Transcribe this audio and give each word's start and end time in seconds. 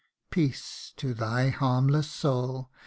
'Peace 0.31 0.93
to 0.97 1.13
thy 1.13 1.49
harmless 1.49 2.09
soul 2.09 2.71